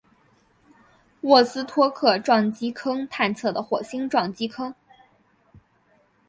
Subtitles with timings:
[1.21, 4.73] 沃斯托克撞击坑探测的火星撞击坑。